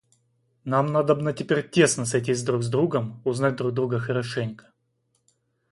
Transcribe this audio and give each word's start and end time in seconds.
Нам 0.65 0.87
надобно 0.87 1.31
теперь 1.31 1.61
тесно 1.69 2.05
сойтись 2.05 2.41
друг 2.41 2.63
с 2.63 2.69
другом, 2.69 3.21
узнать 3.23 3.55
друг 3.57 3.71
друга 3.75 3.99
хорошенько. 3.99 4.65